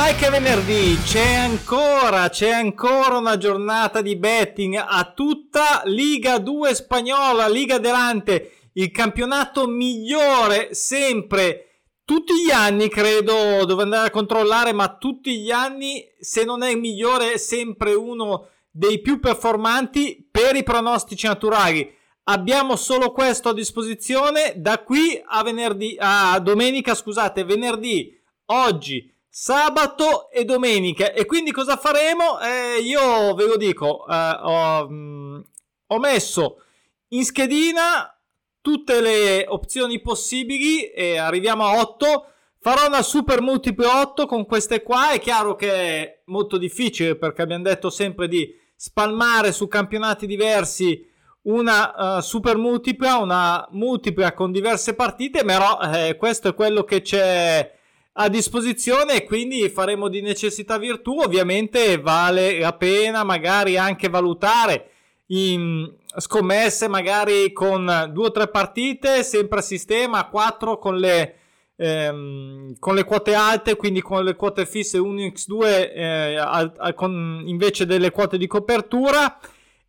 Dai 0.00 0.14
che 0.14 0.30
venerdì 0.30 0.96
c'è 1.04 1.34
ancora, 1.34 2.30
c'è 2.30 2.48
ancora 2.48 3.18
una 3.18 3.36
giornata 3.36 4.00
di 4.00 4.16
betting 4.16 4.74
a 4.74 5.12
tutta 5.14 5.82
Liga 5.84 6.38
2 6.38 6.74
spagnola, 6.74 7.46
Liga 7.48 7.76
Delante, 7.76 8.70
il 8.72 8.90
campionato 8.92 9.66
migliore 9.66 10.72
sempre. 10.72 11.82
Tutti 12.02 12.32
gli 12.32 12.50
anni 12.50 12.88
credo, 12.88 13.66
devo 13.66 13.82
andare 13.82 14.06
a 14.06 14.10
controllare, 14.10 14.72
ma 14.72 14.96
tutti 14.96 15.38
gli 15.38 15.50
anni, 15.50 16.02
se 16.18 16.44
non 16.44 16.62
è 16.62 16.70
il 16.70 16.78
migliore, 16.78 17.34
è 17.34 17.36
sempre 17.36 17.92
uno 17.92 18.48
dei 18.70 19.02
più 19.02 19.20
performanti 19.20 20.26
per 20.30 20.56
i 20.56 20.62
pronostici 20.62 21.26
naturali. 21.26 21.94
Abbiamo 22.24 22.74
solo 22.76 23.12
questo 23.12 23.50
a 23.50 23.54
disposizione 23.54 24.54
da 24.56 24.82
qui 24.82 25.22
a 25.22 25.42
venerdì, 25.42 25.94
a 25.98 26.38
domenica, 26.40 26.94
scusate, 26.94 27.44
venerdì, 27.44 28.18
oggi 28.46 29.18
sabato 29.30 30.28
e 30.30 30.44
domenica. 30.44 31.12
E 31.12 31.24
quindi 31.24 31.52
cosa 31.52 31.76
faremo? 31.76 32.40
Eh, 32.40 32.80
io 32.82 33.32
ve 33.34 33.46
lo 33.46 33.56
dico, 33.56 34.04
eh, 34.08 34.38
ho, 34.42 34.88
mm, 34.90 35.40
ho, 35.86 35.98
messo 35.98 36.62
in 37.08 37.24
schedina 37.24 38.12
tutte 38.60 39.00
le 39.00 39.46
opzioni 39.48 40.00
possibili 40.00 40.90
e 40.90 41.16
arriviamo 41.16 41.64
a 41.64 41.80
8. 41.80 42.26
Farò 42.58 42.86
una 42.88 43.02
super 43.02 43.40
multiplo 43.40 43.88
8 43.88 44.26
con 44.26 44.44
queste 44.44 44.82
qua. 44.82 45.12
È 45.12 45.20
chiaro 45.20 45.54
che 45.54 45.72
è 45.72 46.22
molto 46.26 46.58
difficile 46.58 47.16
perché 47.16 47.40
abbiamo 47.40 47.62
detto 47.62 47.88
sempre 47.88 48.28
di 48.28 48.52
spalmare 48.76 49.52
su 49.52 49.68
campionati 49.68 50.26
diversi 50.26 51.06
una 51.42 52.16
uh, 52.16 52.20
super 52.20 52.58
multipla, 52.58 53.16
una 53.16 53.66
multipla 53.70 54.34
con 54.34 54.52
diverse 54.52 54.94
partite, 54.94 55.42
però 55.42 55.78
eh, 55.80 56.16
questo 56.16 56.48
è 56.48 56.54
quello 56.54 56.84
che 56.84 57.00
c'è 57.00 57.78
a 58.12 58.28
disposizione 58.28 59.16
e 59.16 59.24
quindi 59.24 59.68
faremo 59.68 60.08
di 60.08 60.20
necessità 60.20 60.78
virtù. 60.78 61.20
Ovviamente 61.20 61.98
vale 61.98 62.58
la 62.58 62.72
pena 62.72 63.24
magari 63.24 63.76
anche 63.76 64.08
valutare 64.08 64.90
in 65.26 65.88
scommesse 66.16 66.88
magari 66.88 67.52
con 67.52 68.10
due 68.12 68.26
o 68.26 68.30
tre 68.30 68.48
partite, 68.48 69.22
sempre 69.22 69.60
a 69.60 69.62
sistema, 69.62 70.28
quattro 70.28 70.78
con 70.78 70.96
le, 70.96 71.36
ehm, 71.76 72.78
con 72.78 72.94
le 72.94 73.04
quote 73.04 73.34
alte, 73.34 73.76
quindi 73.76 74.00
con 74.00 74.24
le 74.24 74.34
quote 74.34 74.66
fisse 74.66 74.98
1x2 74.98 75.64
eh, 75.94 77.44
invece 77.46 77.86
delle 77.86 78.10
quote 78.10 78.38
di 78.38 78.46
copertura. 78.46 79.38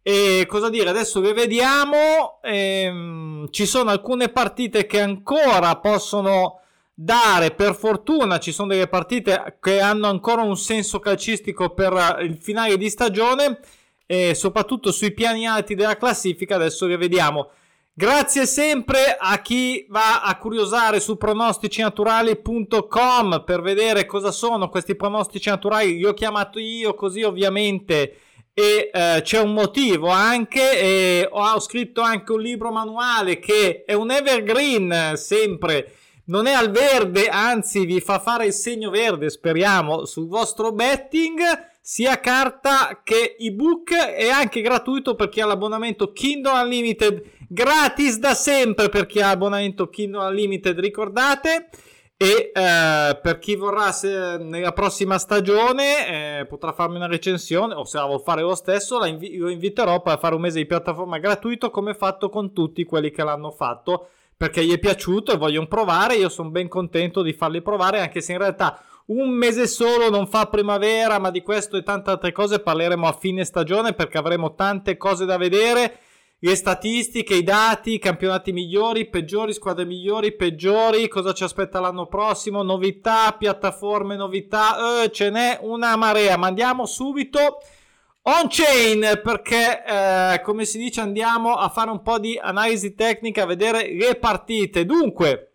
E 0.04 0.46
cosa 0.48 0.70
dire? 0.70 0.90
Adesso 0.90 1.20
le 1.22 1.34
vediamo. 1.34 2.40
Ehm, 2.44 3.50
ci 3.52 3.66
sono 3.66 3.90
alcune 3.92 4.30
partite 4.30 4.86
che 4.86 5.00
ancora 5.00 5.78
possono 5.78 6.62
dare 7.04 7.52
per 7.52 7.76
fortuna 7.76 8.38
ci 8.38 8.52
sono 8.52 8.68
delle 8.68 8.86
partite 8.88 9.58
che 9.60 9.80
hanno 9.80 10.06
ancora 10.08 10.44
un 10.44 10.56
senso 10.56 11.00
calcistico 11.00 11.72
per 11.72 12.20
il 12.22 12.38
finale 12.40 12.78
di 12.78 12.92
stagione 12.92 13.58
e 14.06 14.36
soprattutto 14.36 14.92
sui 14.92 15.12
piani 15.12 15.48
alti 15.48 15.74
della 15.74 15.98
classifica 15.98 16.54
adesso 16.56 16.86
le 16.86 16.98
vediamo. 16.98 17.50
Grazie 17.94 18.46
sempre 18.46 19.18
a 19.20 19.42
chi 19.42 19.86
va 19.90 20.22
a 20.22 20.38
curiosare 20.38 21.00
su 21.00 21.18
pronosticinaturali.com 21.18 23.44
per 23.46 23.62
vedere 23.62 24.06
cosa 24.06 24.30
sono 24.32 24.70
questi 24.70 24.96
pronostici 24.96 25.50
naturali. 25.50 25.98
Li 25.98 26.06
ho 26.06 26.14
chiamato 26.14 26.60
io 26.60 26.94
così 26.94 27.24
ovviamente 27.24 28.18
e 28.54 28.92
eh, 28.94 29.22
c'è 29.24 29.40
un 29.40 29.54
motivo 29.54 30.10
anche 30.10 30.80
e 30.80 31.28
ho 31.30 31.60
scritto 31.60 32.02
anche 32.02 32.32
un 32.32 32.42
libro 32.42 32.72
manuale 32.72 33.40
che 33.40 33.84
è 33.86 33.94
un 33.94 34.12
evergreen 34.12 35.14
sempre 35.16 35.96
non 36.32 36.48
è 36.48 36.54
al 36.54 36.72
verde, 36.72 37.28
anzi 37.28 37.86
vi 37.86 38.00
fa 38.00 38.18
fare 38.20 38.46
il 38.46 38.54
segno 38.54 38.90
verde, 38.90 39.30
speriamo, 39.30 40.06
sul 40.06 40.28
vostro 40.28 40.72
betting, 40.72 41.42
sia 41.82 42.22
carta 42.22 43.02
che 43.04 43.36
ebook. 43.38 43.92
E 44.16 44.30
anche 44.30 44.62
gratuito 44.62 45.14
per 45.16 45.28
chi 45.28 45.42
ha 45.42 45.46
l'abbonamento 45.46 46.14
Kindle 46.14 46.62
Unlimited, 46.62 47.22
gratis 47.50 48.18
da 48.18 48.34
sempre 48.34 48.88
per 48.88 49.08
chi 49.08 49.20
ha 49.20 49.28
l'abbonamento 49.28 49.90
Kindle 49.90 50.28
Unlimited, 50.28 50.80
ricordate. 50.80 51.70
E 52.16 52.52
eh, 52.54 53.20
per 53.22 53.40
chi 53.40 53.56
vorrà 53.56 53.92
se, 53.92 54.38
nella 54.38 54.72
prossima 54.72 55.18
stagione 55.18 56.40
eh, 56.40 56.46
potrà 56.46 56.72
farmi 56.72 56.96
una 56.96 57.08
recensione 57.08 57.74
o 57.74 57.84
se 57.84 57.98
la 57.98 58.06
vuol 58.06 58.22
fare 58.22 58.44
lo 58.44 58.54
stesso 58.54 59.04
invi- 59.06 59.38
lo 59.38 59.50
inviterò 59.50 60.04
per 60.04 60.20
fare 60.20 60.36
un 60.36 60.42
mese 60.42 60.60
di 60.60 60.68
piattaforma 60.68 61.18
gratuito 61.18 61.72
come 61.72 61.96
fatto 61.96 62.30
con 62.30 62.54
tutti 62.54 62.84
quelli 62.84 63.10
che 63.10 63.24
l'hanno 63.24 63.50
fatto 63.50 64.10
perché 64.42 64.66
gli 64.66 64.74
è 64.74 64.80
piaciuto 64.80 65.32
e 65.32 65.38
vogliono 65.38 65.68
provare. 65.68 66.16
Io 66.16 66.28
sono 66.28 66.50
ben 66.50 66.68
contento 66.68 67.22
di 67.22 67.32
farli 67.32 67.62
provare, 67.62 68.00
anche 68.00 68.22
se 68.22 68.32
in 68.32 68.40
realtà 68.40 68.84
un 69.06 69.30
mese 69.30 69.68
solo 69.68 70.10
non 70.10 70.26
fa 70.26 70.48
primavera, 70.48 71.20
ma 71.20 71.30
di 71.30 71.44
questo 71.44 71.78
e 71.78 71.84
tante 71.84 72.10
altre 72.10 72.32
cose 72.32 72.58
parleremo 72.58 73.06
a 73.06 73.12
fine 73.12 73.46
stagione 73.46 73.94
perché 73.94 74.18
avremo 74.18 74.56
tante 74.56 74.98
cose 74.98 75.26
da 75.26 75.38
vedere. 75.38 76.00
Le 76.40 76.56
statistiche, 76.56 77.36
i 77.36 77.44
dati, 77.44 78.00
campionati 78.00 78.52
migliori, 78.52 79.08
peggiori, 79.08 79.54
squadre 79.54 79.86
migliori, 79.86 80.36
peggiori, 80.36 81.08
cosa 81.08 81.34
ci 81.34 81.44
aspetta 81.44 81.80
l'anno 81.80 82.08
prossimo, 82.08 82.64
novità, 82.64 83.36
piattaforme, 83.38 84.16
novità, 84.16 85.04
eh, 85.04 85.12
ce 85.12 85.30
n'è 85.30 85.60
una 85.62 85.96
marea. 85.96 86.36
Ma 86.38 86.48
andiamo 86.48 86.88
subito 86.88 87.60
on 88.24 88.48
chain 88.50 89.20
perché 89.24 89.84
eh, 89.84 90.42
come 90.42 90.66
si 90.66 90.78
dice 90.78 91.02
andiamo 91.02 91.56
a 91.56 91.70
fare 91.70 91.90
un 91.90 92.02
po' 92.02 92.20
di 92.20 92.38
analisi 92.40 92.94
tecnica 92.94 93.44
a 93.44 93.48
vedere 93.48 93.94
le 93.94 94.16
partite. 94.16 94.86
Dunque 94.86 95.54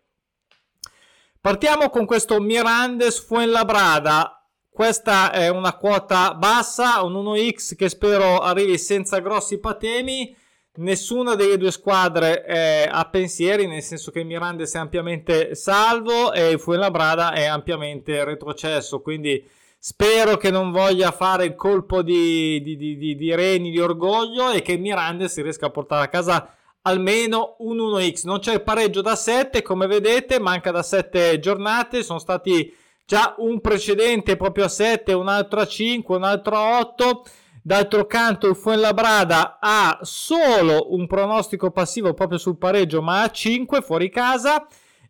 partiamo 1.39 1.89
con 1.89 2.05
questo 2.05 2.39
Mirandes 2.41 3.23
Fuenlabrada. 3.23 4.31
Questa 4.69 5.31
è 5.31 5.49
una 5.49 5.75
quota 5.75 6.35
bassa 6.35 7.01
un 7.01 7.13
1x 7.13 7.75
che 7.75 7.89
spero 7.89 8.39
arrivi 8.39 8.77
senza 8.77 9.19
grossi 9.19 9.59
patemi. 9.59 10.35
Nessuna 10.77 11.33
delle 11.33 11.57
due 11.57 11.71
squadre 11.71 12.43
è 12.43 12.87
a 12.87 13.09
pensieri 13.09 13.65
nel 13.65 13.81
senso 13.81 14.11
che 14.11 14.23
Mirandes 14.23 14.75
è 14.75 14.77
ampiamente 14.77 15.55
salvo 15.55 16.31
e 16.31 16.59
Fuenlabrada 16.59 17.31
è 17.31 17.45
ampiamente 17.45 18.23
retrocesso 18.23 19.01
quindi 19.01 19.43
Spero 19.79 20.37
che 20.37 20.49
non 20.51 20.71
voglia 20.71 21.11
fare 21.11 21.45
il 21.45 21.55
colpo 21.55 22.01
di, 22.01 22.61
di, 22.61 22.75
di, 22.75 23.15
di 23.15 23.35
reni 23.35 23.71
di 23.71 23.79
orgoglio 23.79 24.51
e 24.51 24.61
che 24.61 24.77
Miranda 24.77 25.27
si 25.27 25.41
riesca 25.41 25.67
a 25.67 25.71
portare 25.71 26.05
a 26.05 26.09
casa 26.09 26.57
almeno 26.81 27.55
un 27.59 27.77
1x. 27.77 28.25
Non 28.25 28.39
c'è 28.39 28.53
il 28.53 28.63
pareggio 28.63 29.01
da 29.01 29.15
7, 29.15 29.61
come 29.61 29.87
vedete, 29.87 30.39
manca 30.39 30.71
da 30.71 30.81
7 30.81 31.39
giornate. 31.39 32.03
Sono 32.03 32.19
stati 32.19 32.73
già 33.05 33.35
un 33.37 33.61
precedente 33.61 34.35
proprio 34.35 34.65
a 34.65 34.69
7, 34.69 35.13
un 35.13 35.27
altro 35.27 35.61
a 35.61 35.67
5, 35.67 36.15
un 36.15 36.23
altro 36.23 36.55
a 36.55 36.79
8. 36.79 37.25
D'altro 37.61 38.07
canto 38.07 38.47
il 38.47 38.55
Fuenlabrada 38.55 39.57
ha 39.59 39.99
solo 40.01 40.93
un 40.93 41.05
pronostico 41.05 41.69
passivo 41.69 42.13
proprio 42.13 42.37
sul 42.37 42.57
pareggio, 42.57 43.01
ma 43.01 43.23
a 43.23 43.29
5 43.29 43.81
fuori 43.81 44.09
casa. 44.09 44.65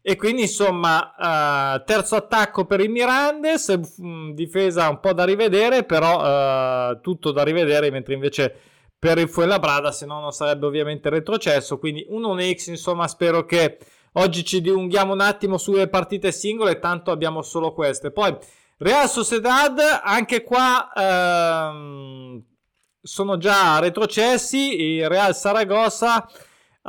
E 0.09 0.16
quindi 0.16 0.44
insomma, 0.44 1.16
uh, 1.18 1.84
terzo 1.84 2.16
attacco 2.16 2.63
per 2.63 2.79
il 2.79 2.90
Mirandes, 2.90 3.68
mh, 3.97 4.31
difesa 4.35 4.88
un 4.88 5.01
po' 5.01 5.12
da 5.12 5.25
rivedere, 5.25 5.84
però 5.84 6.91
uh, 6.91 7.01
tutto 7.01 7.34
da 7.34 7.44
rivedere, 7.44 7.91
mentre 7.91 8.13
invece 8.13 8.56
per 8.97 9.18
il 9.18 9.28
Fuenlabrada, 9.28 9.91
se 9.91 10.06
no 10.06 10.22
non 10.22 10.31
sarebbe 10.31 10.66
ovviamente 10.66 11.09
retrocesso. 11.09 11.78
Quindi 11.78 12.06
un 12.07 12.22
1x, 12.22 12.69
insomma, 12.69 13.06
spero 13.09 13.44
che 13.44 13.79
oggi 14.13 14.45
ci 14.45 14.62
dilunghiamo 14.62 15.12
un 15.12 15.19
attimo 15.19 15.57
sulle 15.57 15.90
partite 15.90 16.31
singole, 16.31 16.79
tanto 16.79 17.12
abbiamo 17.12 17.41
solo 17.41 17.74
queste. 17.74 18.09
Poi 18.09 18.34
Real 18.78 19.09
Sociedad, 19.09 19.78
anche 20.03 20.41
qua 20.41 20.89
ehm, 20.95 22.42
sono 23.01 23.38
già 23.38 23.80
retrocessi, 23.80 24.81
il 24.81 25.10
Real 25.10 25.36
Saragossa 25.36 26.25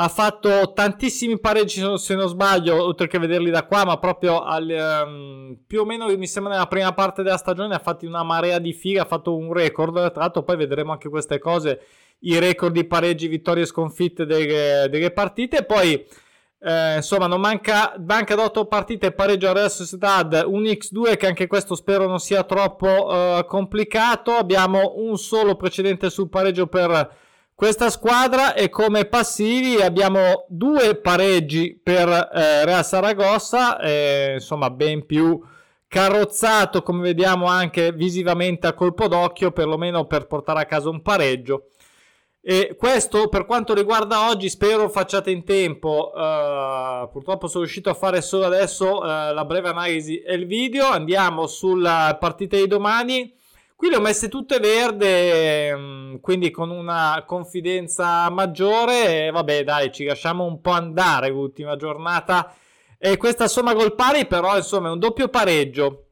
ha 0.00 0.08
fatto 0.08 0.72
tantissimi 0.74 1.40
pareggi 1.40 1.82
se 1.96 2.14
non 2.14 2.28
sbaglio 2.28 2.84
oltre 2.84 3.08
che 3.08 3.18
vederli 3.18 3.50
da 3.50 3.66
qua 3.66 3.84
ma 3.84 3.98
proprio 3.98 4.42
al, 4.42 5.04
um, 5.04 5.58
più 5.66 5.80
o 5.80 5.84
meno 5.84 6.06
mi 6.16 6.26
sembra 6.28 6.52
nella 6.52 6.68
prima 6.68 6.92
parte 6.92 7.24
della 7.24 7.36
stagione 7.36 7.74
ha 7.74 7.80
fatto 7.80 8.06
una 8.06 8.22
marea 8.22 8.60
di 8.60 8.72
figa 8.72 9.02
ha 9.02 9.06
fatto 9.06 9.36
un 9.36 9.52
record. 9.52 10.12
Tra 10.12 10.20
l'altro 10.22 10.44
poi 10.44 10.56
vedremo 10.56 10.92
anche 10.92 11.08
queste 11.08 11.40
cose 11.40 11.80
i 12.20 12.38
record 12.38 12.72
di 12.72 12.84
pareggi 12.84 13.26
vittorie 13.26 13.64
e 13.64 13.66
sconfitte 13.66 14.24
delle, 14.24 14.86
delle 14.88 15.10
partite. 15.10 15.64
Poi 15.64 16.06
eh, 16.60 16.94
insomma 16.94 17.26
non 17.26 17.40
manca 17.40 17.94
manca 17.98 18.36
da 18.36 18.44
8 18.44 18.66
partite 18.66 19.10
pareggio 19.10 19.48
a 19.48 19.52
Real 19.52 19.70
Sociedad 19.70 20.44
un 20.46 20.62
x2 20.62 21.16
che 21.16 21.26
anche 21.26 21.46
questo 21.48 21.74
spero 21.74 22.06
non 22.06 22.20
sia 22.20 22.44
troppo 22.44 22.86
uh, 22.86 23.44
complicato. 23.46 24.30
Abbiamo 24.30 24.92
un 24.98 25.18
solo 25.18 25.56
precedente 25.56 26.08
sul 26.08 26.28
pareggio 26.28 26.68
per 26.68 27.26
questa 27.58 27.90
squadra 27.90 28.54
e 28.54 28.68
come 28.68 29.06
passivi 29.06 29.82
abbiamo 29.82 30.44
due 30.46 30.94
pareggi 30.94 31.76
per 31.82 32.08
eh, 32.08 32.64
Real 32.64 32.84
Saragossa, 32.84 33.80
eh, 33.80 34.34
insomma 34.34 34.70
ben 34.70 35.04
più 35.04 35.42
carrozzato 35.88 36.82
come 36.82 37.02
vediamo 37.02 37.46
anche 37.46 37.90
visivamente 37.90 38.68
a 38.68 38.74
colpo 38.74 39.08
d'occhio, 39.08 39.50
perlomeno 39.50 40.06
per 40.06 40.28
portare 40.28 40.60
a 40.60 40.66
casa 40.66 40.88
un 40.88 41.02
pareggio. 41.02 41.70
E 42.40 42.76
questo 42.78 43.28
per 43.28 43.44
quanto 43.44 43.74
riguarda 43.74 44.28
oggi, 44.28 44.48
spero 44.48 44.88
facciate 44.88 45.32
in 45.32 45.42
tempo. 45.42 46.12
Uh, 46.14 47.10
purtroppo 47.10 47.48
sono 47.48 47.64
riuscito 47.64 47.90
a 47.90 47.94
fare 47.94 48.22
solo 48.22 48.44
adesso 48.44 48.98
uh, 48.98 49.34
la 49.34 49.44
breve 49.44 49.70
analisi 49.70 50.20
e 50.20 50.34
il 50.34 50.46
video. 50.46 50.86
Andiamo 50.86 51.48
sulla 51.48 52.16
partita 52.20 52.56
di 52.56 52.68
domani. 52.68 53.34
Qui 53.78 53.90
le 53.90 53.94
ho 53.94 54.00
messe 54.00 54.26
tutte 54.28 54.58
verde, 54.58 55.72
mm, 55.72 56.16
quindi 56.16 56.50
con 56.50 56.70
una 56.70 57.22
confidenza 57.24 58.28
maggiore. 58.28 59.30
Vabbè, 59.30 59.62
dai, 59.62 59.92
ci 59.92 60.04
lasciamo 60.04 60.44
un 60.44 60.60
po' 60.60 60.72
andare 60.72 61.28
l'ultima 61.28 61.76
giornata. 61.76 62.52
E 62.98 63.16
questa 63.16 63.46
somma 63.46 63.74
gol 63.74 63.94
pari, 63.94 64.26
però, 64.26 64.56
insomma, 64.56 64.88
è 64.88 64.90
un 64.90 64.98
doppio 64.98 65.28
pareggio. 65.28 66.06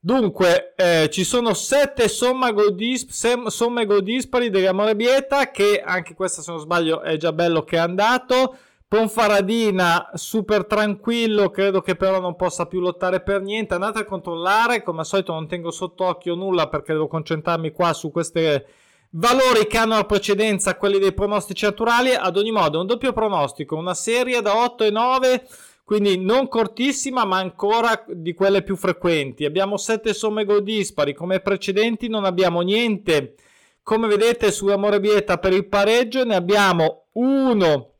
Dunque, 0.00 0.72
eh, 0.74 1.10
ci 1.10 1.22
sono 1.22 1.52
sette 1.52 2.08
somme 2.08 2.50
gol, 2.54 2.74
dis- 2.74 3.08
somme 3.48 3.84
gol 3.84 4.02
dispari 4.02 4.48
dell'Amore 4.48 4.96
Bieta, 4.96 5.50
che 5.50 5.82
anche 5.84 6.14
questa, 6.14 6.40
se 6.40 6.50
non 6.50 6.60
sbaglio, 6.60 7.02
è 7.02 7.18
già 7.18 7.34
bello 7.34 7.62
che 7.62 7.76
è 7.76 7.80
andato. 7.80 8.56
Ponfaradina 8.92 10.10
super 10.12 10.66
tranquillo, 10.66 11.48
credo 11.48 11.80
che 11.80 11.96
però 11.96 12.20
non 12.20 12.36
possa 12.36 12.66
più 12.66 12.78
lottare 12.78 13.22
per 13.22 13.40
niente. 13.40 13.72
Andate 13.72 14.00
a 14.00 14.04
controllare, 14.04 14.82
come 14.82 14.98
al 14.98 15.06
solito 15.06 15.32
non 15.32 15.48
tengo 15.48 15.70
sott'occhio 15.70 16.34
nulla 16.34 16.68
perché 16.68 16.92
devo 16.92 17.08
concentrarmi 17.08 17.70
qua 17.70 17.94
su 17.94 18.10
questi 18.10 18.62
valori 19.12 19.66
che 19.66 19.78
hanno 19.78 19.94
la 19.94 20.04
precedenza 20.04 20.76
quelli 20.76 20.98
dei 20.98 21.14
pronostici 21.14 21.64
naturali. 21.64 22.10
Ad 22.12 22.36
ogni 22.36 22.50
modo, 22.50 22.80
un 22.80 22.86
doppio 22.86 23.14
pronostico, 23.14 23.76
una 23.76 23.94
serie 23.94 24.42
da 24.42 24.62
8 24.62 24.84
e 24.84 24.90
9, 24.90 25.48
quindi 25.84 26.18
non 26.18 26.46
cortissima 26.48 27.24
ma 27.24 27.38
ancora 27.38 28.04
di 28.06 28.34
quelle 28.34 28.60
più 28.60 28.76
frequenti. 28.76 29.46
Abbiamo 29.46 29.78
7 29.78 30.12
somme 30.12 30.44
gol 30.44 30.62
dispari, 30.62 31.14
come 31.14 31.40
precedenti 31.40 32.08
non 32.08 32.26
abbiamo 32.26 32.60
niente. 32.60 33.36
Come 33.82 34.06
vedete 34.06 34.52
su 34.52 34.66
Amore 34.66 35.00
Bieta 35.00 35.38
per 35.38 35.54
il 35.54 35.66
pareggio 35.66 36.26
ne 36.26 36.34
abbiamo 36.34 37.06
uno 37.12 37.91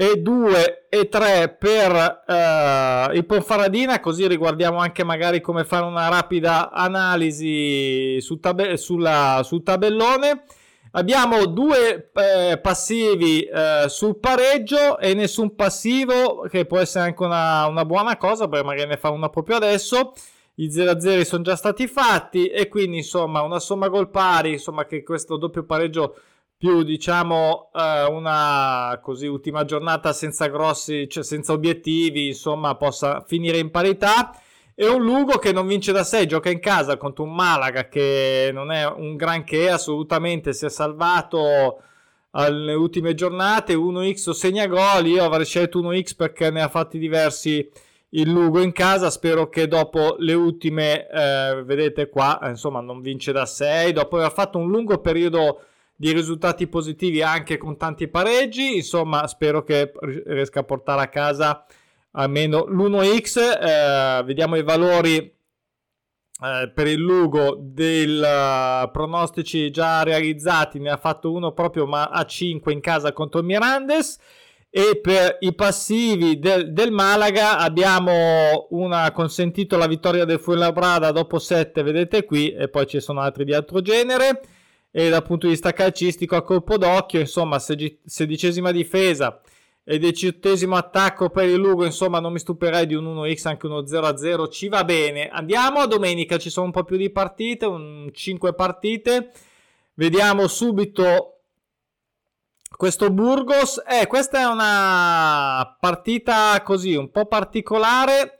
e 0.00 0.16
2 0.16 0.86
e 0.88 1.10
3 1.10 1.56
per 1.58 2.22
uh, 2.26 3.14
il 3.14 3.26
Ponfaradina, 3.26 4.00
così 4.00 4.26
riguardiamo 4.26 4.78
anche 4.78 5.04
magari 5.04 5.42
come 5.42 5.62
fare 5.66 5.84
una 5.84 6.08
rapida 6.08 6.70
analisi 6.70 8.18
sul, 8.22 8.40
tab- 8.40 8.72
sulla, 8.74 9.42
sul 9.44 9.62
tabellone. 9.62 10.44
Abbiamo 10.92 11.44
due 11.44 12.10
eh, 12.14 12.58
passivi 12.62 13.42
eh, 13.42 13.84
sul 13.88 14.16
pareggio 14.16 14.98
e 14.98 15.12
nessun 15.12 15.54
passivo, 15.54 16.46
che 16.48 16.64
può 16.64 16.78
essere 16.78 17.04
anche 17.04 17.22
una, 17.22 17.66
una 17.66 17.84
buona 17.84 18.16
cosa, 18.16 18.48
perché 18.48 18.64
magari 18.64 18.88
ne 18.88 18.96
fa 18.96 19.10
una 19.10 19.28
proprio 19.28 19.56
adesso. 19.56 20.14
I 20.54 20.68
0-0 20.68 21.20
sono 21.20 21.42
già 21.42 21.56
stati 21.56 21.86
fatti 21.86 22.46
e 22.46 22.68
quindi 22.68 22.96
insomma 22.96 23.42
una 23.42 23.60
somma 23.60 23.88
gol 23.88 24.08
pari, 24.08 24.52
insomma 24.52 24.86
che 24.86 25.02
questo 25.02 25.36
doppio 25.36 25.64
pareggio 25.64 26.16
più 26.60 26.82
diciamo 26.82 27.70
eh, 27.74 28.04
una 28.04 29.00
così 29.02 29.26
ultima 29.26 29.64
giornata 29.64 30.12
senza 30.12 30.46
grossi, 30.48 31.08
cioè 31.08 31.24
senza 31.24 31.54
obiettivi, 31.54 32.26
insomma, 32.26 32.74
possa 32.74 33.24
finire 33.26 33.56
in 33.56 33.70
parità. 33.70 34.38
E 34.74 34.86
un 34.86 35.02
Lugo 35.02 35.38
che 35.38 35.52
non 35.52 35.66
vince 35.66 35.90
da 35.90 36.04
6, 36.04 36.26
gioca 36.26 36.50
in 36.50 36.60
casa 36.60 36.98
contro 36.98 37.24
un 37.24 37.34
Malaga 37.34 37.88
che 37.88 38.50
non 38.52 38.70
è 38.72 38.86
un 38.86 39.16
granché, 39.16 39.70
assolutamente 39.70 40.52
si 40.52 40.66
è 40.66 40.68
salvato 40.68 41.80
alle 42.32 42.74
ultime 42.74 43.14
giornate. 43.14 43.72
1x 43.74 44.28
o 44.28 44.32
segna 44.34 44.66
gol. 44.66 45.06
Io 45.06 45.24
avrei 45.24 45.46
scelto 45.46 45.80
1x 45.80 46.14
perché 46.14 46.50
ne 46.50 46.60
ha 46.60 46.68
fatti 46.68 46.98
diversi 46.98 47.66
il 48.10 48.30
Lugo 48.30 48.60
in 48.60 48.72
casa. 48.72 49.08
Spero 49.08 49.48
che 49.48 49.66
dopo 49.66 50.16
le 50.18 50.34
ultime, 50.34 51.08
eh, 51.08 51.62
vedete 51.64 52.10
qua, 52.10 52.38
insomma, 52.44 52.82
non 52.82 53.00
vince 53.00 53.32
da 53.32 53.46
6. 53.46 53.94
Dopo 53.94 54.18
aver 54.18 54.32
fatto 54.32 54.58
un 54.58 54.68
lungo 54.68 54.98
periodo 54.98 55.64
di 56.00 56.12
risultati 56.12 56.66
positivi 56.66 57.20
anche 57.20 57.58
con 57.58 57.76
tanti 57.76 58.08
pareggi. 58.08 58.76
Insomma, 58.76 59.26
spero 59.26 59.62
che 59.62 59.92
riesca 60.24 60.60
a 60.60 60.64
portare 60.64 61.02
a 61.02 61.08
casa 61.08 61.66
almeno 62.12 62.64
l'1x. 62.64 63.38
Eh, 63.38 64.22
vediamo 64.24 64.56
i 64.56 64.62
valori 64.62 65.16
eh, 65.18 66.72
per 66.74 66.86
il 66.86 67.00
Lugo 67.00 67.58
dei 67.60 68.06
uh, 68.18 68.90
pronostici 68.90 69.70
già 69.70 70.02
realizzati. 70.02 70.78
Ne 70.78 70.88
ha 70.88 70.96
fatto 70.96 71.30
uno 71.32 71.52
proprio 71.52 71.84
ma 71.86 72.04
a 72.04 72.24
5 72.24 72.72
in 72.72 72.80
casa 72.80 73.12
contro 73.12 73.42
Mirandes. 73.42 74.18
E 74.70 75.00
per 75.02 75.36
i 75.40 75.54
passivi 75.54 76.38
del, 76.38 76.72
del 76.72 76.92
Malaga 76.92 77.58
abbiamo 77.58 78.68
una 78.70 79.12
consentito 79.12 79.76
la 79.76 79.86
vittoria 79.86 80.24
del 80.24 80.40
Fuenlabrada 80.40 81.10
dopo 81.10 81.38
7, 81.38 81.82
vedete 81.82 82.24
qui, 82.24 82.52
e 82.52 82.68
poi 82.68 82.86
ci 82.86 83.00
sono 83.00 83.20
altri 83.20 83.44
di 83.44 83.52
altro 83.52 83.82
genere 83.82 84.40
e 84.90 85.08
dal 85.08 85.22
punto 85.22 85.46
di 85.46 85.52
vista 85.52 85.72
calcistico 85.72 86.36
a 86.36 86.42
colpo 86.42 86.76
d'occhio, 86.76 87.20
insomma, 87.20 87.58
sedicesima 87.58 88.72
difesa 88.72 89.40
e 89.84 89.98
diciottesimo 89.98 90.76
attacco 90.76 91.30
per 91.30 91.48
il 91.48 91.56
Lugo, 91.56 91.84
insomma, 91.84 92.20
non 92.20 92.32
mi 92.32 92.38
stupirei 92.38 92.86
di 92.86 92.94
un 92.94 93.06
1x, 93.06 93.48
anche 93.48 93.66
uno 93.66 93.80
0-0, 93.80 94.50
ci 94.50 94.68
va 94.68 94.84
bene. 94.84 95.28
Andiamo 95.28 95.80
a 95.80 95.86
domenica, 95.86 96.38
ci 96.38 96.50
sono 96.50 96.66
un 96.66 96.72
po' 96.72 96.84
più 96.84 96.96
di 96.96 97.10
partite, 97.10 97.66
un 97.66 98.10
5 98.12 98.54
partite. 98.54 99.32
Vediamo 99.94 100.46
subito 100.48 101.40
questo 102.76 103.10
Burgos. 103.10 103.82
Eh, 103.86 104.06
questa 104.06 104.40
è 104.40 104.44
una 104.44 105.76
partita 105.78 106.60
così, 106.62 106.94
un 106.94 107.10
po' 107.10 107.26
particolare 107.26 108.39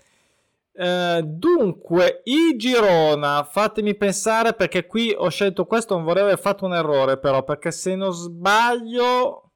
eh, 0.83 1.23
dunque, 1.23 2.23
il 2.25 2.57
Girona, 2.57 3.45
fatemi 3.45 3.95
pensare 3.97 4.55
perché 4.55 4.87
qui 4.87 5.15
ho 5.15 5.29
scelto 5.29 5.67
questo, 5.67 5.95
non 5.95 6.05
vorrei 6.05 6.23
aver 6.23 6.39
fatto 6.39 6.65
un 6.65 6.73
errore 6.73 7.19
però, 7.19 7.45
perché 7.45 7.71
se 7.71 7.95
non 7.95 8.13
sbaglio... 8.13 9.51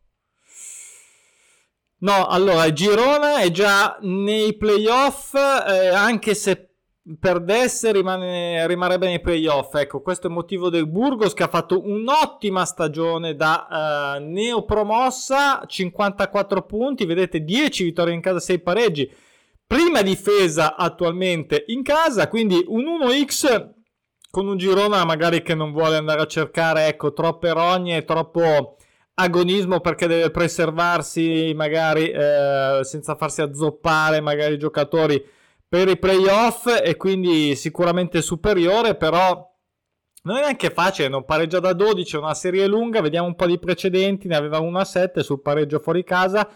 No, 2.00 2.26
allora, 2.26 2.70
Girona 2.70 3.38
è 3.38 3.50
già 3.50 3.96
nei 4.02 4.54
playoff, 4.58 5.32
eh, 5.34 5.88
anche 5.88 6.34
se 6.34 6.74
perdesse 7.18 7.90
rimane, 7.92 8.66
rimarrebbe 8.66 9.06
nei 9.06 9.22
playoff. 9.22 9.74
Ecco, 9.76 10.02
questo 10.02 10.26
è 10.26 10.28
il 10.28 10.36
motivo 10.36 10.68
del 10.68 10.86
Burgos 10.86 11.32
che 11.32 11.44
ha 11.44 11.48
fatto 11.48 11.80
un'ottima 11.82 12.66
stagione 12.66 13.34
da 13.34 14.16
eh, 14.16 14.20
neopromossa, 14.20 15.64
54 15.66 16.66
punti, 16.66 17.06
vedete 17.06 17.42
10 17.42 17.84
vittorie 17.84 18.12
in 18.12 18.20
casa, 18.20 18.40
6 18.40 18.58
pareggi 18.58 19.10
prima 19.66 20.02
difesa 20.02 20.76
attualmente 20.76 21.64
in 21.68 21.82
casa, 21.82 22.28
quindi 22.28 22.62
un 22.66 22.84
1x 22.84 23.72
con 24.30 24.48
un 24.48 24.56
Girona 24.56 25.04
magari 25.04 25.42
che 25.42 25.54
non 25.54 25.72
vuole 25.72 25.96
andare 25.96 26.22
a 26.22 26.26
cercare 26.26 26.86
ecco, 26.86 27.12
troppe 27.12 27.52
rogne, 27.52 28.04
troppo 28.04 28.76
agonismo 29.14 29.80
perché 29.80 30.08
deve 30.08 30.30
preservarsi 30.30 31.52
magari 31.54 32.10
eh, 32.10 32.80
senza 32.82 33.14
farsi 33.14 33.42
azzoppare 33.42 34.20
magari 34.20 34.54
i 34.54 34.58
giocatori 34.58 35.24
per 35.68 35.88
i 35.88 35.98
playoff 35.98 36.66
e 36.82 36.96
quindi 36.96 37.54
sicuramente 37.54 38.22
superiore, 38.22 38.96
però 38.96 39.52
non 40.22 40.36
è 40.36 40.40
neanche 40.40 40.70
facile, 40.70 41.08
non 41.08 41.24
pareggia 41.24 41.60
da 41.60 41.72
12, 41.72 42.16
è 42.16 42.18
una 42.18 42.34
serie 42.34 42.66
lunga, 42.66 43.00
vediamo 43.00 43.26
un 43.26 43.34
po' 43.34 43.46
di 43.46 43.58
precedenti, 43.58 44.26
ne 44.26 44.36
aveva 44.36 44.58
1 44.58 44.78
a 44.78 44.84
7 44.84 45.22
sul 45.22 45.42
pareggio 45.42 45.78
fuori 45.80 46.02
casa 46.02 46.48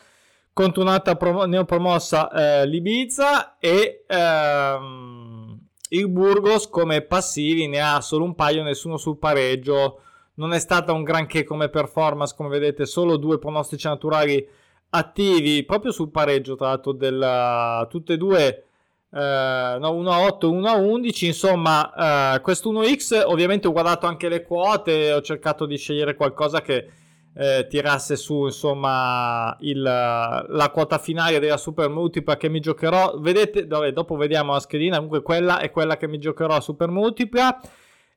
contro 0.59 0.83
un'altra 0.83 1.15
pro- 1.15 1.45
neopromossa 1.45 2.33
eh, 2.33 2.67
l'Ibiza 2.67 3.59
e 3.61 4.03
ehm, 4.09 5.57
il 5.91 6.09
Burgos 6.09 6.69
come 6.69 7.03
passivi 7.03 7.69
ne 7.69 7.81
ha 7.81 8.01
solo 8.01 8.25
un 8.25 8.35
paio, 8.35 8.65
nessuno 8.65 8.97
sul 8.97 9.19
pareggio. 9.19 10.01
Non 10.35 10.53
è 10.53 10.59
stata 10.59 10.93
un 10.93 11.05
granché 11.05 11.45
come 11.45 11.69
performance, 11.69 12.35
come 12.37 12.49
vedete, 12.49 12.87
solo 12.87 13.17
due 13.17 13.39
pronostici 13.39 13.87
naturali 13.87 14.45
attivi 14.91 15.63
proprio 15.63 15.93
sul 15.93 16.11
pareggio, 16.11 16.57
tra 16.57 16.71
l'altro, 16.71 16.91
della, 16.91 17.87
tutte 17.89 18.15
e 18.15 18.17
due. 18.17 18.65
Eh, 19.13 19.77
no, 19.79 19.93
1 19.93 20.11
a 20.11 20.21
8 20.23 20.51
1 20.51 20.69
a 20.69 20.77
11 20.77 21.27
insomma 21.27 22.35
eh, 22.35 22.41
questo 22.43 22.71
1x 22.71 23.23
ovviamente 23.25 23.67
ho 23.67 23.73
guardato 23.73 24.05
anche 24.07 24.29
le 24.29 24.43
quote 24.43 25.15
ho 25.15 25.23
cercato 25.23 25.65
di 25.65 25.79
scegliere 25.79 26.15
qualcosa 26.15 26.61
che 26.61 26.91
eh, 27.35 27.67
tirasse 27.69 28.17
su 28.17 28.47
insomma 28.47 29.57
il, 29.61 29.81
la 29.81 30.71
quota 30.73 30.99
finale 30.99 31.39
della 31.39 31.57
super 31.57 31.89
multipla 31.89 32.37
che 32.37 32.49
mi 32.49 32.61
giocherò. 32.61 33.19
Vedete 33.19 33.67
dove 33.67 33.93
dopo 33.93 34.17
vediamo 34.17 34.53
la 34.53 34.61
schedina. 34.61 34.97
Comunque 34.97 35.23
quella 35.23 35.59
è 35.59 35.71
quella 35.71 35.97
che 35.97 36.09
mi 36.09 36.19
giocherò 36.19 36.57
a 36.57 36.61
super 36.61 36.89
multipla. 36.89 37.61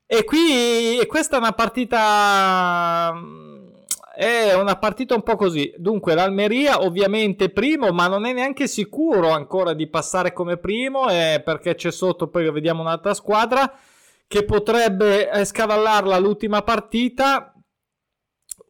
E 0.06 0.24
qui 0.24 0.98
e 0.98 1.06
questa 1.06 1.36
è 1.36 1.38
una 1.38 1.52
partita 1.52 3.14
è 4.14 4.52
una 4.54 4.76
partita 4.76 5.14
un 5.14 5.22
po' 5.22 5.36
così. 5.36 5.72
Dunque 5.76 6.14
l'Almeria 6.14 6.82
ovviamente 6.82 7.48
primo 7.48 7.90
ma 7.92 8.08
non 8.08 8.26
è 8.26 8.32
neanche 8.32 8.66
sicuro 8.66 9.30
ancora 9.30 9.72
di 9.72 9.86
passare 9.88 10.32
come 10.32 10.56
primo 10.58 11.08
eh, 11.08 11.40
perché 11.44 11.74
c'è 11.74 11.90
sotto 11.90 12.28
poi 12.28 12.50
vediamo 12.50 12.82
un'altra 12.82 13.14
squadra 13.14 13.72
che 14.26 14.44
potrebbe 14.44 15.30
scavallarla 15.44 16.18
l'ultima 16.18 16.62
partita 16.62 17.52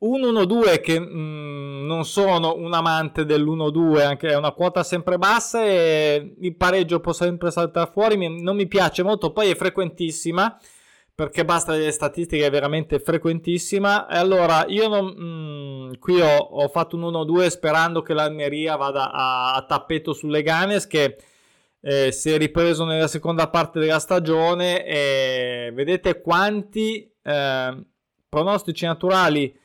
un 0.02 0.20
1-2 0.20 0.80
che 0.80 0.98
mh, 0.98 1.04
mm, 1.04 1.86
non 1.86 2.04
sono 2.04 2.54
un 2.56 2.72
amante 2.72 3.24
dell'1-2, 3.24 4.04
anche 4.04 4.28
è 4.28 4.36
una 4.36 4.52
quota 4.52 4.82
sempre 4.82 5.18
bassa 5.18 5.64
e 5.64 6.34
il 6.40 6.56
pareggio 6.56 7.00
può 7.00 7.12
sempre 7.12 7.50
saltare 7.50 7.90
fuori, 7.90 8.16
mi, 8.16 8.40
non 8.40 8.56
mi 8.56 8.66
piace 8.66 9.02
molto, 9.02 9.32
poi 9.32 9.50
è 9.50 9.54
frequentissima, 9.54 10.58
perché 11.14 11.44
basta 11.44 11.72
delle 11.72 11.92
statistiche 11.92 12.48
veramente 12.50 12.98
frequentissima. 12.98 14.08
E 14.08 14.16
allora 14.16 14.64
io 14.68 14.88
non, 14.88 15.06
mh, 15.06 15.98
qui 15.98 16.20
ho, 16.20 16.36
ho, 16.36 16.68
fatto 16.68 16.96
un 16.96 17.02
1-2 17.02 17.46
sperando 17.48 18.02
che 18.02 18.14
l'Almeria 18.14 18.76
vada 18.76 19.12
a, 19.12 19.54
a 19.54 19.64
tappeto 19.64 20.12
sulle 20.12 20.42
Ganes 20.42 20.86
che 20.86 21.16
eh, 21.80 22.12
si 22.12 22.30
è 22.30 22.38
ripreso 22.38 22.84
nella 22.84 23.08
seconda 23.08 23.48
parte 23.48 23.78
della 23.78 23.98
stagione 23.98 24.84
e 24.84 25.70
vedete 25.74 26.20
quanti 26.20 27.12
eh, 27.22 27.84
pronostici 28.28 28.86
naturali 28.86 29.60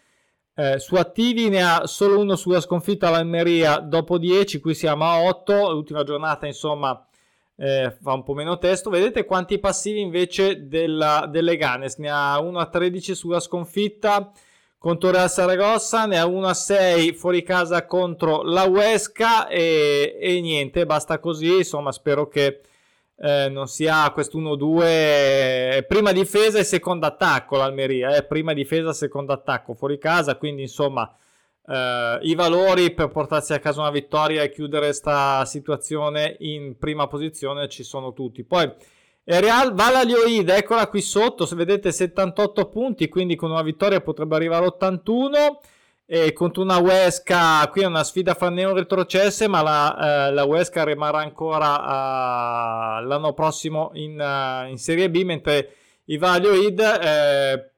eh, 0.60 0.80
su 0.80 0.96
attivi 0.96 1.50
ne 1.50 1.62
ha 1.62 1.86
solo 1.86 2.18
uno 2.20 2.36
sulla 2.36 2.60
sconfitta 2.60 3.10
all'Almeria 3.10 3.78
dopo 3.78 4.18
10, 4.18 4.60
qui 4.60 4.74
siamo 4.74 5.06
a 5.06 5.22
8, 5.22 5.72
l'ultima 5.72 6.04
giornata 6.04 6.48
insomma 6.48 7.00
eh, 7.56 7.96
fa 8.02 8.14
un 8.14 8.24
po' 8.24 8.34
meno 8.34 8.58
testo. 8.58 8.90
Vedete 8.90 9.26
quanti 9.26 9.60
passivi 9.60 10.00
invece 10.02 10.68
della, 10.68 11.28
delle 11.30 11.58
Ganes, 11.58 11.98
ne 11.98 12.10
ha 12.10 12.40
1 12.40 12.58
a 12.58 12.66
13 12.66 13.14
sulla 13.14 13.40
sconfitta 13.40 14.32
contro 14.80 15.12
Real 15.12 15.30
Saragossa, 15.30 16.08
ne 16.08 16.18
ha 16.18 16.26
1 16.26 16.48
a 16.48 16.54
6 16.56 17.14
fuori 17.14 17.44
casa 17.44 17.86
contro 17.86 18.42
la 18.42 18.64
Huesca 18.64 19.48
e, 19.48 20.18
e 20.20 20.42
niente, 20.42 20.88
basta 20.88 21.20
così, 21.20 21.58
insomma 21.58 21.92
spero 21.92 22.28
che 22.28 22.62
eh, 23.20 23.50
non 23.50 23.68
si 23.68 23.88
ha 23.88 24.12
questo 24.12 24.40
1-2 24.40 24.82
eh, 24.84 25.86
prima 25.88 26.12
difesa 26.12 26.60
e 26.60 26.64
secondo 26.64 27.06
attacco 27.06 27.58
l'Almeria 27.58 28.16
eh, 28.16 28.24
prima 28.24 28.54
difesa 28.54 28.92
e 28.92 28.94
secondo 28.94 29.34
attacco 29.34 29.74
fuori 29.74 29.98
casa 29.98 30.38
quindi 30.38 30.62
insomma 30.62 31.12
eh, 31.66 32.20
i 32.22 32.36
valori 32.36 32.94
per 32.94 33.10
portarsi 33.10 33.54
a 33.54 33.60
casa 33.60 33.82
una 33.82 33.92
vittoria 33.92 34.42
e 34.42 34.52
chiudere 34.52 34.86
questa 34.86 35.44
situazione 35.46 36.36
in 36.40 36.78
prima 36.78 37.08
posizione 37.08 37.68
ci 37.68 37.84
sono 37.84 38.14
tutti. 38.14 38.44
Poi 38.44 38.72
Real 39.24 39.74
Valladolid 39.74 40.48
eccola 40.50 40.88
qui 40.88 41.02
sotto 41.02 41.46
se 41.46 41.56
vedete 41.56 41.92
78 41.92 42.70
punti 42.70 43.10
quindi 43.10 43.36
con 43.36 43.52
una 43.52 43.62
vittoria 43.62 44.00
potrebbe 44.00 44.36
arrivare 44.36 44.64
a 44.64 44.68
81 44.68 45.60
e 46.10 46.32
contro 46.32 46.62
una 46.64 46.78
Huesca, 46.78 47.68
qui 47.70 47.82
è 47.82 47.86
una 47.86 48.06
sfida 48.06 48.34
fra 48.34 48.50
neo 48.50 48.74
retrocesse, 48.74 49.50
ma 49.50 49.62
la, 49.62 50.30
eh, 50.30 50.32
la 50.32 50.46
Huesca 50.46 50.86
rimarrà 50.86 51.20
ancora 51.20 53.02
uh, 53.02 53.06
l'anno 53.06 53.34
prossimo 53.34 53.92
in, 53.96 54.18
uh, 54.18 54.70
in, 54.70 54.78
Serie 54.78 55.10
B, 55.10 55.24
mentre 55.24 55.74
i 56.06 56.18
Valioid 56.18 56.80
eh, 56.80 57.72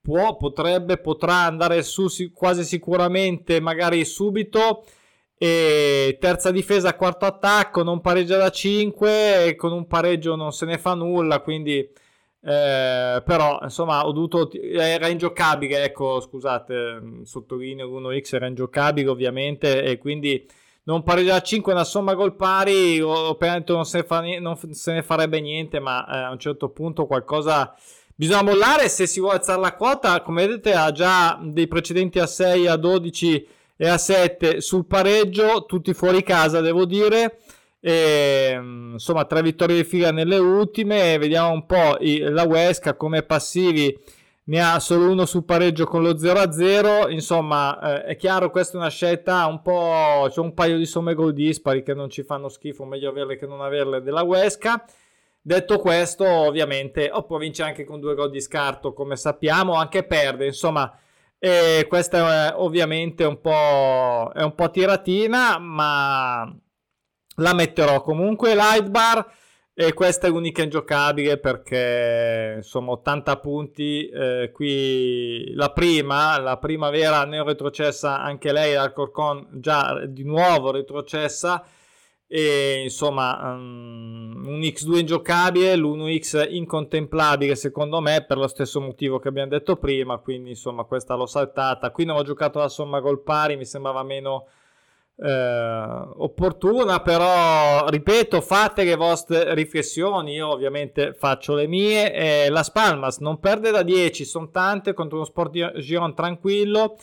può, 0.00 0.36
potrebbe, 0.36 0.98
potrà 0.98 1.46
andare 1.46 1.82
su 1.82 2.06
si, 2.06 2.30
quasi 2.30 2.62
sicuramente, 2.62 3.60
magari 3.60 4.04
subito. 4.04 4.84
E 5.36 6.16
terza 6.20 6.52
difesa, 6.52 6.94
quarto 6.94 7.24
attacco, 7.26 7.82
non 7.82 8.00
pareggia 8.00 8.36
da 8.36 8.50
5 8.50 9.46
e 9.46 9.56
con 9.56 9.72
un 9.72 9.88
pareggio 9.88 10.36
non 10.36 10.52
se 10.52 10.64
ne 10.64 10.78
fa 10.78 10.94
nulla, 10.94 11.40
quindi 11.40 11.90
eh, 12.46 13.22
però 13.24 13.58
insomma 13.62 14.06
ho 14.06 14.12
dovuto 14.12 14.50
era 14.52 15.08
ingiocabile 15.08 15.82
ecco 15.82 16.20
scusate 16.20 17.00
mm, 17.00 17.22
sottolineo 17.22 17.88
1x 17.88 18.34
era 18.34 18.46
ingiocabile 18.46 19.08
ovviamente 19.08 19.82
e 19.82 19.96
quindi 19.96 20.46
non 20.82 21.02
pareggia 21.02 21.36
a 21.36 21.40
5 21.40 21.72
una 21.72 21.84
somma 21.84 22.12
gol 22.12 22.36
pari 22.36 23.00
ovviamente 23.00 23.72
non 23.72 23.84
non 24.40 24.58
se 24.74 24.92
ne 24.92 25.02
farebbe 25.02 25.40
niente 25.40 25.80
ma 25.80 26.06
eh, 26.06 26.24
a 26.24 26.30
un 26.32 26.38
certo 26.38 26.68
punto 26.68 27.06
qualcosa 27.06 27.74
bisogna 28.14 28.42
mollare 28.42 28.90
se 28.90 29.06
si 29.06 29.20
vuole 29.20 29.38
alzare 29.38 29.62
la 29.62 29.74
quota 29.74 30.20
come 30.20 30.46
vedete 30.46 30.74
ha 30.74 30.92
già 30.92 31.40
dei 31.42 31.66
precedenti 31.66 32.18
a 32.18 32.26
6 32.26 32.66
a 32.66 32.76
12 32.76 33.48
e 33.76 33.88
a 33.88 33.96
7 33.96 34.60
sul 34.60 34.84
pareggio 34.84 35.64
tutti 35.64 35.94
fuori 35.94 36.22
casa 36.22 36.60
devo 36.60 36.84
dire 36.84 37.38
e, 37.86 38.58
insomma, 38.92 39.26
tre 39.26 39.42
vittorie 39.42 39.76
di 39.76 39.84
fila 39.84 40.10
nelle 40.10 40.38
ultime. 40.38 41.18
Vediamo 41.18 41.52
un 41.52 41.66
po' 41.66 41.98
la 42.00 42.44
Huesca 42.44 42.96
come 42.96 43.22
passivi. 43.22 43.94
Ne 44.44 44.60
ha 44.62 44.80
solo 44.80 45.10
uno 45.10 45.26
sul 45.26 45.44
pareggio 45.44 45.84
con 45.84 46.02
lo 46.02 46.16
0-0. 46.16 47.10
Insomma, 47.10 47.78
eh, 47.78 48.04
è 48.04 48.16
chiaro, 48.16 48.50
questa 48.50 48.78
è 48.78 48.80
una 48.80 48.88
scelta 48.88 49.44
un 49.44 49.60
po'. 49.60 50.26
C'è 50.30 50.40
un 50.40 50.54
paio 50.54 50.78
di 50.78 50.86
somme 50.86 51.12
gol 51.12 51.34
dispari 51.34 51.82
che 51.82 51.92
non 51.92 52.08
ci 52.08 52.22
fanno 52.22 52.48
schifo. 52.48 52.86
Meglio 52.86 53.10
averle 53.10 53.36
che 53.36 53.46
non 53.46 53.60
averle 53.60 54.00
della 54.00 54.22
Huesca. 54.22 54.82
Detto 55.42 55.78
questo, 55.78 56.24
ovviamente, 56.26 57.10
o 57.12 57.24
può 57.24 57.36
vincere 57.36 57.68
anche 57.68 57.84
con 57.84 58.00
due 58.00 58.14
gol 58.14 58.30
di 58.30 58.40
scarto, 58.40 58.94
come 58.94 59.14
sappiamo, 59.16 59.74
anche 59.74 60.04
perde. 60.04 60.46
Insomma, 60.46 60.90
eh, 61.38 61.84
questa 61.86 62.48
è 62.48 62.54
ovviamente 62.56 63.24
un 63.24 63.38
po', 63.42 64.32
è 64.34 64.42
un 64.42 64.54
po' 64.54 64.70
tiratina, 64.70 65.58
ma 65.58 66.50
la 67.36 67.54
metterò 67.54 68.00
comunque 68.02 68.54
light 68.54 68.88
bar 68.88 69.26
e 69.76 69.92
questa 69.92 70.28
è 70.28 70.30
l'unica 70.30 70.62
ingiocabile 70.62 71.38
perché 71.38 72.54
insomma 72.58 72.92
80 72.92 73.36
punti 73.38 74.08
eh, 74.08 74.50
qui 74.52 75.52
la 75.54 75.70
prima 75.72 76.38
la 76.38 76.58
primavera 76.58 77.24
ne 77.24 77.40
ho 77.40 77.44
retrocessa 77.44 78.20
anche 78.20 78.52
lei 78.52 78.76
Alcorcon 78.76 79.48
già 79.54 80.06
di 80.06 80.22
nuovo 80.22 80.70
retrocessa 80.70 81.64
e 82.26 82.82
insomma 82.82 83.52
um, 83.52 84.42
un 84.46 84.60
x2 84.60 84.98
ingiocabile 84.98 85.76
l'1x 85.76 86.52
incontemplabile 86.52 87.54
secondo 87.54 88.00
me 88.00 88.24
per 88.24 88.38
lo 88.38 88.48
stesso 88.48 88.80
motivo 88.80 89.18
che 89.18 89.28
abbiamo 89.28 89.50
detto 89.50 89.76
prima 89.76 90.18
quindi 90.18 90.50
insomma 90.50 90.84
questa 90.84 91.14
l'ho 91.14 91.26
saltata. 91.26 91.90
Qui 91.90 92.04
non 92.04 92.16
ho 92.16 92.22
giocato 92.22 92.58
la 92.58 92.68
somma 92.68 93.00
gol 93.00 93.22
pari 93.22 93.56
mi 93.56 93.64
sembrava 93.64 94.02
meno 94.02 94.46
eh, 95.16 96.08
opportuna, 96.16 97.00
però 97.00 97.86
ripeto, 97.86 98.40
fate 98.40 98.84
le 98.84 98.96
vostre 98.96 99.54
riflessioni. 99.54 100.34
Io 100.34 100.48
ovviamente 100.48 101.12
faccio 101.12 101.54
le 101.54 101.66
mie. 101.66 102.12
Eh, 102.12 102.50
la 102.50 102.62
Spalmas 102.62 103.18
non 103.18 103.38
perde 103.38 103.70
da 103.70 103.82
10, 103.82 104.24
sono 104.24 104.50
tante 104.50 104.92
contro 104.92 105.16
uno 105.16 105.26
Sport 105.26 105.78
Giron 105.78 106.14
tranquillo. 106.14 106.96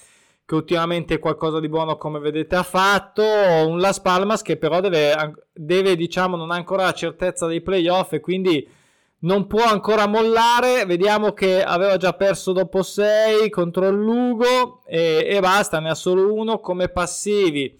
Che 0.43 0.55
ultimamente 0.55 1.19
qualcosa 1.19 1.59
di 1.61 1.69
buono, 1.69 1.97
come 1.97 2.19
vedete, 2.19 2.55
ha 2.55 2.63
fatto. 2.63 3.23
Un 3.23 3.79
Las 3.79 4.01
Palmas 4.01 4.41
che 4.41 4.57
però 4.57 4.81
deve, 4.81 5.13
deve 5.53 5.95
diciamo, 5.95 6.35
non 6.35 6.51
ha 6.51 6.55
ancora 6.55 6.83
la 6.83 6.93
certezza 6.93 7.47
dei 7.47 7.61
playoff 7.61 8.11
e 8.13 8.19
quindi 8.19 8.67
non 9.19 9.47
può 9.47 9.63
ancora 9.63 10.07
mollare. 10.07 10.85
Vediamo 10.85 11.31
che 11.31 11.63
aveva 11.63 11.95
già 11.95 12.11
perso 12.13 12.51
dopo 12.51 12.83
6 12.83 13.49
contro 13.49 13.87
il 13.87 13.95
Lugo 13.95 14.81
e, 14.85 15.25
e 15.25 15.39
basta, 15.39 15.79
ne 15.79 15.91
ha 15.91 15.95
solo 15.95 16.33
uno 16.33 16.59
come 16.59 16.89
passivi 16.89 17.79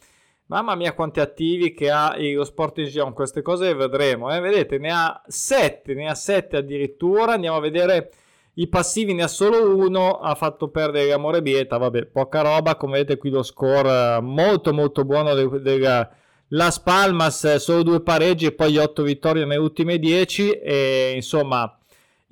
Mamma 0.52 0.76
mia 0.76 0.92
quanti 0.92 1.22
attivi 1.22 1.74
che 1.74 1.90
ha 1.90 2.14
lo 2.18 2.44
Sport 2.44 2.82
Gion, 2.82 3.14
queste 3.14 3.42
cose 3.42 3.68
le 3.68 3.74
vedremo. 3.74 4.36
Eh? 4.36 4.42
Vedete, 4.42 4.80
ne 4.80 4.92
ha 4.92 5.22
7, 5.26 5.94
ne 5.94 6.10
ha 6.10 6.14
7 6.14 6.58
addirittura. 6.58 7.36
Andiamo 7.36 7.56
a 7.56 7.62
vedere 7.62 8.12
i 8.56 8.68
passivi, 8.68 9.14
ne 9.14 9.24
ha 9.24 9.30
solo 9.30 9.74
uno, 9.74 10.20
ha 10.20 10.36
fatto 10.36 10.68
perdere 10.68 11.08
l'amore 11.08 11.42
bieta, 11.42 11.78
vabbè, 11.78 12.08
poca 12.08 12.42
roba. 12.42 12.76
Come 12.76 12.98
vedete 12.98 13.18
qui 13.18 13.30
lo 13.30 13.44
score 13.44 14.20
molto 14.20 14.74
molto 14.74 15.06
buono 15.06 15.34
della 15.34 16.10
Las 16.50 16.82
Palmas, 16.82 17.56
solo 17.56 17.84
due 17.84 18.02
pareggi 18.02 18.48
e 18.48 18.52
poi 18.52 18.76
8 18.76 19.04
vittorie 19.04 19.46
nelle 19.46 19.56
ultime 19.56 20.00
10 20.00 20.52
e 20.52 21.14
insomma 21.16 21.80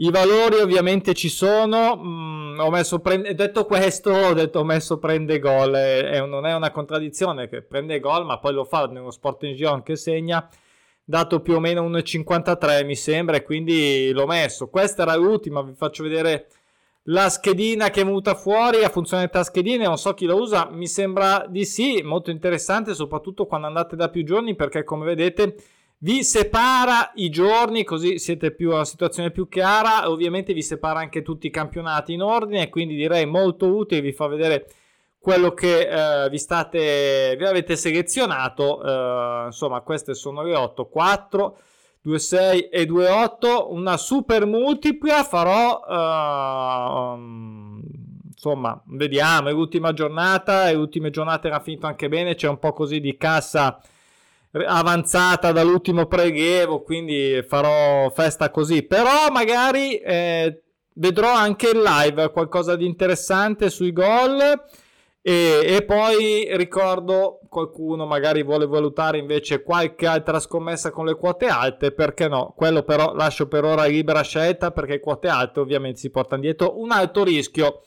i 0.02 0.12
valori 0.12 0.56
ovviamente 0.56 1.14
ci 1.14 1.30
sono. 1.30 1.98
Mm, 1.98 2.60
ho 2.60 2.70
messo 2.70 3.00
prende, 3.00 3.34
detto 3.36 3.66
questo, 3.66 4.12
ho 4.12 4.34
detto 4.34 4.60
ho 4.60 4.64
messo 4.64 4.98
prende 4.98 5.40
gol. 5.40 5.74
È, 5.74 6.26
non 6.26 6.46
è 6.46 6.54
una 6.54 6.72
contraddizione 6.72 7.48
che 7.50 7.62
prende 7.62 8.00
gol, 8.00 8.26
ma 8.26 8.40
poi 8.40 8.54
lo 8.54 8.64
fa 8.64 8.86
nello 8.86 9.12
sport 9.12 9.44
in 9.44 9.56
Gion 9.56 9.84
che 9.84 9.96
segna. 9.96 10.48
Dato 11.04 11.42
più 11.42 11.56
o 11.56 11.60
meno 11.60 11.90
1,53 11.90 12.86
mi 12.86 12.96
sembra, 12.96 13.38
e 13.38 13.44
quindi 13.44 14.12
l'ho 14.12 14.28
messo. 14.28 14.70
Questa 14.70 15.02
era 15.02 15.16
l'ultima, 15.16 15.64
vi 15.64 15.74
faccio 15.74 16.04
vedere 16.04 16.48
la 17.04 17.30
schedina 17.30 17.90
che 17.90 18.02
è 18.02 18.06
venuta 18.06 18.36
fuori. 18.36 18.84
A 18.84 18.90
funzionalità 18.90 19.44
schedine, 19.44 19.86
non 19.86 19.98
so 19.98 20.14
chi 20.14 20.26
la 20.26 20.36
usa, 20.36 20.70
mi 20.72 20.88
sembra 20.88 21.46
di 21.50 21.66
sì. 21.66 22.02
Molto 22.04 22.32
interessante, 22.32 22.94
soprattutto 22.94 23.48
quando 23.48 23.68
andate 23.68 23.96
da 23.98 24.10
più 24.10 24.24
giorni, 24.24 24.56
perché 24.56 24.84
come 24.84 25.04
vedete 25.04 25.56
vi 26.02 26.24
separa 26.24 27.12
i 27.16 27.30
giorni 27.30 27.84
così 27.84 28.20
siete 28.20 28.52
più 28.52 28.72
a 28.72 28.86
situazione 28.86 29.32
più 29.32 29.48
chiara. 29.50 30.10
Ovviamente 30.10 30.54
vi 30.54 30.62
separa 30.62 31.00
anche 31.00 31.22
tutti 31.22 31.48
i 31.48 31.52
campionati 31.52 32.14
in 32.14 32.22
ordine 32.22 32.70
quindi 32.70 32.96
direi 32.96 33.26
molto 33.26 33.68
utile 33.68 34.02
vi 34.02 34.14
fa 34.14 34.28
vedere 34.28 34.68
quello 35.20 35.54
che 35.54 36.26
eh, 36.26 36.30
vi 36.30 36.38
state 36.38 37.36
vi 37.38 37.46
avete 37.46 37.76
selezionato. 37.76 38.82
Eh, 38.84 39.46
insomma 39.48 39.82
queste 39.82 40.14
sono 40.14 40.42
le 40.44 40.56
8 40.56 40.86
4 40.88 41.58
2 42.02 42.20
6 42.20 42.70
e 42.70 42.86
2 42.86 43.10
8 43.10 43.74
una 43.74 43.98
super 43.98 44.46
multipla 44.46 45.24
farò 45.24 45.82
eh, 45.86 47.14
um, 47.14 47.82
insomma 48.26 48.82
vediamo. 48.86 49.50
È 49.50 49.52
l'ultima 49.52 49.92
giornata 49.92 50.70
e 50.70 50.72
le 50.74 50.78
ultime 50.80 51.10
giornate 51.10 51.48
era 51.48 51.60
finito 51.60 51.88
anche 51.88 52.08
bene 52.08 52.36
c'è 52.36 52.48
un 52.48 52.58
po' 52.58 52.72
così 52.72 53.02
di 53.02 53.18
cassa 53.18 53.82
avanzata 54.52 55.52
dall'ultimo 55.52 56.06
preghevo, 56.08 56.82
quindi 56.82 57.44
farò 57.48 58.10
festa 58.10 58.50
così. 58.50 58.84
Però 58.84 59.30
magari 59.32 59.98
eh, 59.98 60.62
vedrò 60.94 61.32
anche 61.34 61.70
in 61.74 61.82
live 61.82 62.32
qualcosa 62.32 62.76
di 62.76 62.86
interessante 62.86 63.70
sui 63.70 63.94
gol 63.94 64.62
E, 65.22 65.76
e, 65.76 65.84
poi 65.84 66.48
ricordo 66.56 67.40
qualcuno 67.50 68.06
magari 68.06 68.42
vuole 68.42 68.66
valutare 68.66 69.18
invece 69.18 69.64
qualche 69.64 70.08
altra 70.08 70.40
scommessa 70.40 70.92
con 70.92 71.06
le 71.06 71.16
quote 71.16 71.48
alte, 71.48 71.92
perché 71.92 72.30
no? 72.30 72.54
Quello 72.56 72.84
però 72.84 73.14
lascio 73.14 73.48
per 73.48 73.66
ora 73.66 73.86
libera 73.86 74.22
scelta 74.22 74.72
perché 74.72 75.00
quote 75.02 75.28
alte 75.28 75.60
ovviamente 75.60 76.00
si 76.00 76.10
portano 76.10 76.42
dietro 76.42 76.80
un 76.80 76.92
alto 76.92 77.24
rischio. 77.26 77.82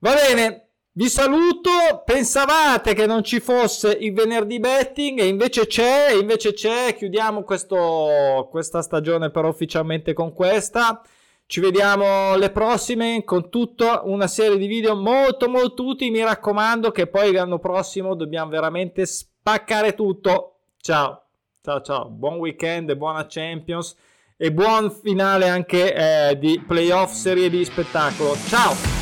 Va 0.00 0.14
bene, 0.14 0.69
vi 0.92 1.08
saluto. 1.08 1.70
Pensavate 2.04 2.94
che 2.94 3.06
non 3.06 3.22
ci 3.22 3.40
fosse 3.40 3.90
il 3.92 4.12
venerdì 4.12 4.58
betting 4.58 5.20
e 5.20 5.26
invece 5.26 5.66
c'è, 5.66 6.12
invece 6.12 6.52
c'è. 6.52 6.94
Chiudiamo 6.96 7.42
questo, 7.42 8.48
questa 8.50 8.82
stagione 8.82 9.30
però 9.30 9.48
ufficialmente 9.48 10.12
con 10.12 10.32
questa. 10.32 11.02
Ci 11.46 11.60
vediamo 11.60 12.36
le 12.36 12.50
prossime 12.50 13.24
con 13.24 13.50
tutta 13.50 14.02
una 14.04 14.28
serie 14.28 14.56
di 14.56 14.66
video 14.66 14.94
molto 14.94 15.48
molto 15.48 15.84
utili. 15.84 16.10
Mi 16.10 16.22
raccomando 16.22 16.90
che 16.90 17.06
poi 17.08 17.32
l'anno 17.32 17.58
prossimo 17.58 18.14
dobbiamo 18.14 18.50
veramente 18.50 19.04
spaccare 19.04 19.94
tutto. 19.94 20.58
Ciao, 20.80 21.24
ciao, 21.60 21.80
ciao. 21.82 22.08
Buon 22.08 22.36
weekend 22.36 22.94
buona 22.94 23.26
Champions 23.28 23.96
e 24.36 24.52
buon 24.52 24.90
finale 24.90 25.48
anche 25.48 25.92
eh, 26.30 26.38
di 26.38 26.62
playoff 26.66 27.12
serie 27.12 27.50
di 27.50 27.64
spettacolo. 27.64 28.36
Ciao! 28.46 28.99